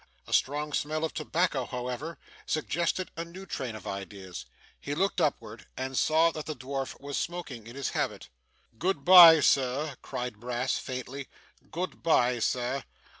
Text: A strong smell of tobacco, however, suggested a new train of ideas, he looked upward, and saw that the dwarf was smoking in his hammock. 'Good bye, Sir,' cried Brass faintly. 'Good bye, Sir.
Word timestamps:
A 0.25 0.33
strong 0.33 0.73
smell 0.73 1.03
of 1.03 1.13
tobacco, 1.13 1.67
however, 1.67 2.17
suggested 2.47 3.11
a 3.15 3.23
new 3.23 3.45
train 3.45 3.75
of 3.75 3.85
ideas, 3.85 4.47
he 4.79 4.95
looked 4.95 5.21
upward, 5.21 5.67
and 5.77 5.95
saw 5.95 6.31
that 6.31 6.47
the 6.47 6.55
dwarf 6.55 6.99
was 6.99 7.19
smoking 7.19 7.67
in 7.67 7.75
his 7.75 7.89
hammock. 7.91 8.23
'Good 8.79 9.05
bye, 9.05 9.41
Sir,' 9.41 9.95
cried 10.01 10.39
Brass 10.39 10.79
faintly. 10.79 11.27
'Good 11.69 12.01
bye, 12.01 12.39
Sir. 12.39 12.83